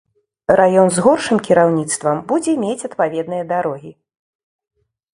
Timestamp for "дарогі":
3.55-3.91